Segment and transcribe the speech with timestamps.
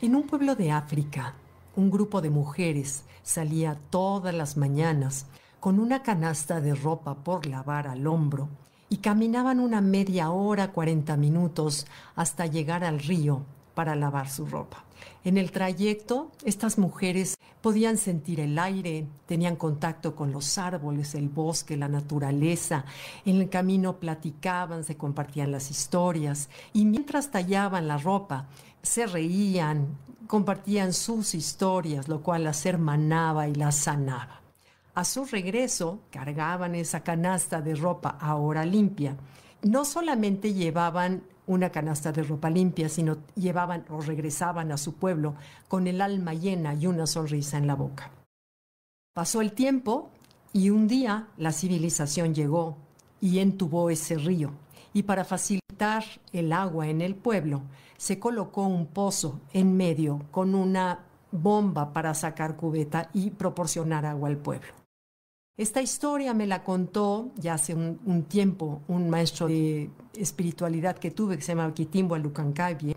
[0.00, 1.34] En un pueblo de África,
[1.74, 5.26] un grupo de mujeres salía todas las mañanas
[5.58, 8.48] con una canasta de ropa por lavar al hombro
[8.88, 13.42] y caminaban una media hora, 40 minutos, hasta llegar al río
[13.78, 14.82] para lavar su ropa.
[15.22, 21.28] En el trayecto, estas mujeres podían sentir el aire, tenían contacto con los árboles, el
[21.28, 22.84] bosque, la naturaleza.
[23.24, 28.48] En el camino platicaban, se compartían las historias y mientras tallaban la ropa,
[28.82, 34.40] se reían, compartían sus historias, lo cual las hermanaba y las sanaba.
[34.96, 39.16] A su regreso, cargaban esa canasta de ropa ahora limpia.
[39.62, 45.34] No solamente llevaban una canasta de ropa limpia, sino llevaban o regresaban a su pueblo
[45.66, 48.10] con el alma llena y una sonrisa en la boca.
[49.14, 50.10] Pasó el tiempo
[50.52, 52.76] y un día la civilización llegó
[53.20, 54.52] y entubó ese río.
[54.92, 57.62] Y para facilitar el agua en el pueblo,
[57.96, 61.00] se colocó un pozo en medio con una
[61.32, 64.68] bomba para sacar cubeta y proporcionar agua al pueblo.
[65.58, 71.34] Esta historia me la contó ya hace un, tiempo un maestro de espiritualidad que tuve
[71.34, 72.96] que se llama Kitimbo Alucancabie,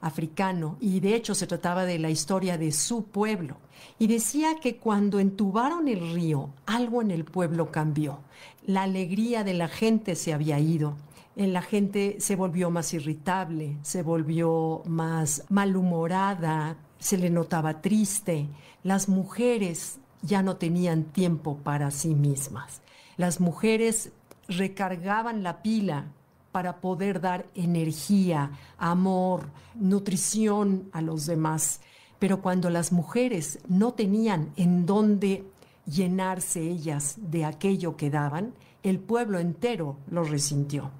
[0.00, 3.58] africano, y de hecho se trataba de la historia de su pueblo.
[3.98, 8.20] Y decía que cuando entubaron el río, algo en el pueblo cambió.
[8.64, 10.96] La alegría de la gente se había ido.
[11.36, 18.48] La gente se volvió más irritable, se volvió más malhumorada, se le notaba triste.
[18.82, 22.80] Las mujeres ya no tenían tiempo para sí mismas.
[23.16, 24.10] Las mujeres
[24.48, 26.06] recargaban la pila
[26.52, 31.80] para poder dar energía, amor, nutrición a los demás.
[32.18, 35.44] Pero cuando las mujeres no tenían en dónde
[35.86, 40.90] llenarse ellas de aquello que daban, el pueblo entero lo resintió.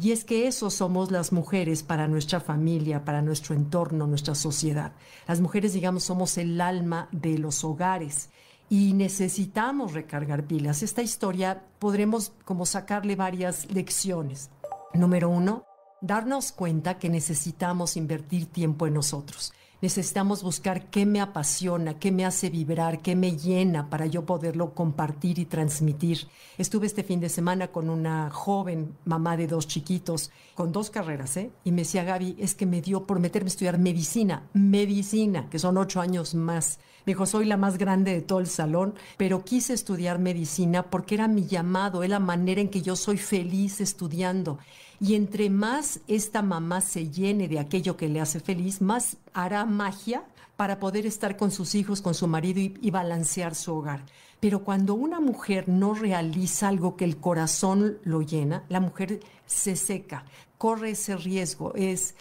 [0.00, 4.92] Y es que eso somos las mujeres para nuestra familia, para nuestro entorno, nuestra sociedad.
[5.26, 8.30] Las mujeres, digamos, somos el alma de los hogares
[8.70, 10.82] y necesitamos recargar pilas.
[10.82, 14.50] Esta historia podremos como sacarle varias lecciones.
[14.94, 15.64] Número uno,
[16.00, 19.52] darnos cuenta que necesitamos invertir tiempo en nosotros.
[19.80, 24.74] Necesitamos buscar qué me apasiona, qué me hace vibrar, qué me llena para yo poderlo
[24.74, 26.26] compartir y transmitir.
[26.58, 31.36] Estuve este fin de semana con una joven mamá de dos chiquitos, con dos carreras,
[31.36, 31.52] ¿eh?
[31.62, 35.60] Y me decía, Gaby, es que me dio por meterme a estudiar medicina, medicina, que
[35.60, 36.80] son ocho años más.
[37.06, 41.14] Me dijo, soy la más grande de todo el salón, pero quise estudiar medicina porque
[41.14, 44.58] era mi llamado, es la manera en que yo soy feliz estudiando.
[45.00, 49.64] Y entre más esta mamá se llene de aquello que le hace feliz, más hará
[49.64, 50.24] magia
[50.56, 54.04] para poder estar con sus hijos, con su marido y, balancear su hogar.
[54.40, 59.76] Pero cuando una mujer no realiza algo que el corazón lo llena, la mujer se
[59.76, 60.24] seca,
[60.58, 62.16] corre ese riesgo, es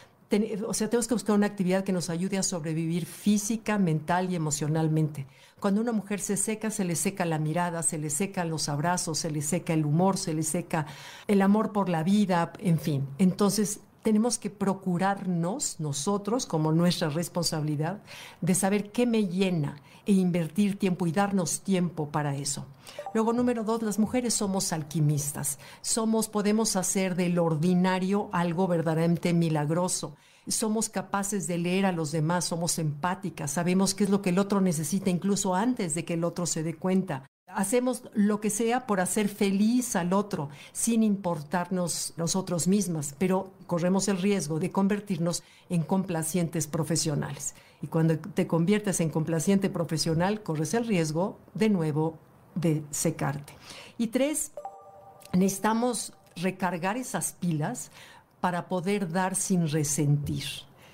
[0.67, 4.35] o sea, tenemos que buscar una actividad que nos ayude a sobrevivir física, mental y
[4.35, 5.25] emocionalmente.
[5.59, 9.17] Cuando una mujer se seca, se le seca la mirada, se le seca los abrazos,
[9.19, 10.85] se le seca el humor, se le seca
[11.27, 13.07] el amor por la vida, en fin.
[13.17, 18.01] Entonces, tenemos que procurarnos nosotros, como nuestra responsabilidad,
[18.39, 22.65] de saber qué me llena e invertir tiempo y darnos tiempo para eso.
[23.13, 25.59] Luego, número dos, las mujeres somos alquimistas.
[25.81, 30.15] Somos, podemos hacer del ordinario algo verdaderamente milagroso
[30.47, 34.39] somos capaces de leer a los demás, somos empáticas, sabemos qué es lo que el
[34.39, 37.27] otro necesita incluso antes de que el otro se dé cuenta.
[37.57, 44.07] Hacemos lo que sea por hacer feliz al otro, sin importarnos nosotros mismas, pero corremos
[44.09, 47.55] el riesgo de convertirnos en complacientes profesionales.
[47.81, 52.19] Y cuando te conviertes en complaciente profesional, corres el riesgo de nuevo
[52.53, 53.53] de secarte.
[53.97, 54.51] Y tres,
[55.33, 57.89] necesitamos recargar esas pilas
[58.39, 60.45] para poder dar sin resentir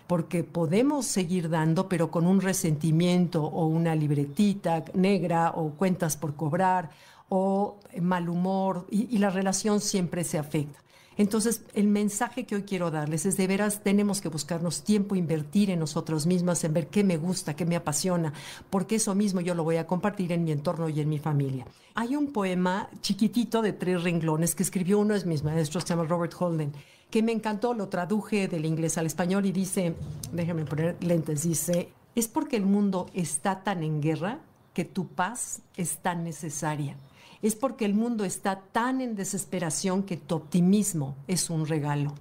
[0.08, 6.36] porque podemos seguir dando, pero con un resentimiento o una libretita negra o cuentas por
[6.36, 6.90] cobrar
[7.30, 10.80] o mal humor y, la relación siempre se afecta.
[11.18, 15.70] Entonces, el mensaje que hoy quiero darles es de veras tenemos que buscarnos tiempo, invertir
[15.70, 18.34] en nosotros mismas, en ver qué me gusta, qué me apasiona,
[18.70, 21.66] porque eso mismo yo lo voy a compartir en mi entorno y en mi familia.
[21.96, 26.06] Hay un poema chiquitito de tres renglones que escribió uno de mis maestros, se llama
[26.06, 26.74] Robert Holden,
[27.10, 29.96] que me encantó, lo traduje del inglés al español y dice,
[30.32, 34.40] déjame poner lentes, dice, es porque el mundo está tan en guerra
[34.74, 36.98] que tu paz es tan necesaria.
[37.42, 42.14] Es porque el mundo está tan en desesperación que tu optimismo es un regalo.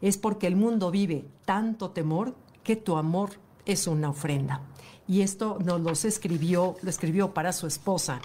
[0.00, 3.30] Es porque el mundo vive tanto temor que tu amor
[3.66, 4.62] es una ofrenda.
[5.08, 8.20] Y esto nos lo escribió, lo escribió para su esposa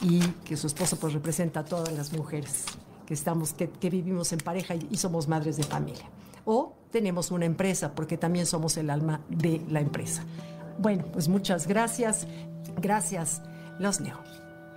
[0.00, 2.64] y que su esposa pues representa a todas las mujeres
[3.06, 6.08] que, estamos, que, vivimos en pareja y, somos madres de familia.
[6.44, 10.24] O tenemos una empresa, porque también somos el alma de la empresa.
[10.78, 12.26] Bueno, pues muchas gracias.
[12.76, 13.42] Gracias.
[13.78, 14.18] Los leo.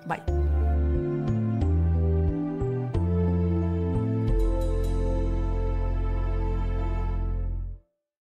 [0.05, 0.64] Bye.